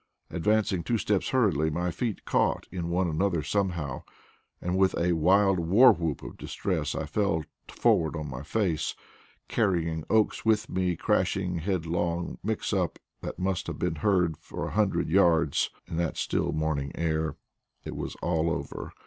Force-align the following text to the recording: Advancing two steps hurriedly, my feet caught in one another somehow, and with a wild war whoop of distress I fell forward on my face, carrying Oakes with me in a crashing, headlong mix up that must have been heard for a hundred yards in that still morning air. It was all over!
Advancing 0.31 0.81
two 0.83 0.97
steps 0.97 1.29
hurriedly, 1.29 1.69
my 1.69 1.91
feet 1.91 2.25
caught 2.25 2.67
in 2.71 2.89
one 2.89 3.07
another 3.07 3.43
somehow, 3.43 4.01
and 4.59 4.75
with 4.75 4.97
a 4.97 5.11
wild 5.13 5.59
war 5.59 5.91
whoop 5.91 6.23
of 6.23 6.37
distress 6.39 6.95
I 6.95 7.05
fell 7.05 7.43
forward 7.67 8.15
on 8.15 8.27
my 8.27 8.41
face, 8.41 8.95
carrying 9.47 10.03
Oakes 10.09 10.43
with 10.43 10.67
me 10.71 10.87
in 10.87 10.93
a 10.93 10.97
crashing, 10.97 11.59
headlong 11.59 12.39
mix 12.41 12.73
up 12.73 12.97
that 13.21 13.37
must 13.37 13.67
have 13.67 13.77
been 13.77 13.97
heard 13.97 14.37
for 14.37 14.65
a 14.65 14.71
hundred 14.71 15.07
yards 15.07 15.69
in 15.85 15.97
that 15.97 16.17
still 16.17 16.51
morning 16.51 16.91
air. 16.95 17.35
It 17.85 17.95
was 17.95 18.15
all 18.23 18.49
over! 18.49 18.93